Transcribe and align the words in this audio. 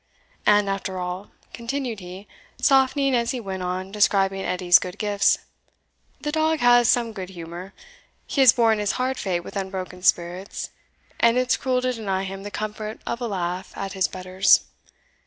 And 0.47 0.67
after 0.67 0.97
all," 0.97 1.29
continued 1.53 1.99
he, 1.99 2.27
softening 2.59 3.13
as 3.15 3.29
he 3.29 3.39
went 3.39 3.61
on 3.61 3.91
describing 3.91 4.41
Edie's 4.41 4.79
good 4.79 4.97
gifts, 4.97 5.37
"the 6.19 6.31
dog 6.31 6.57
has 6.57 6.89
some 6.89 7.13
good 7.13 7.29
humour. 7.29 7.71
He 8.25 8.41
has 8.41 8.51
borne 8.51 8.79
his 8.79 8.93
hard 8.93 9.19
fate 9.19 9.41
with 9.41 9.55
unbroken 9.55 10.01
spirits, 10.01 10.71
and 11.19 11.37
it's 11.37 11.55
cruel 11.55 11.83
to 11.83 11.93
deny 11.93 12.23
him 12.23 12.41
the 12.41 12.49
comfort 12.49 12.99
of 13.05 13.21
a 13.21 13.27
laugh 13.27 13.71
at 13.77 13.93
his 13.93 14.07
betters. 14.07 14.61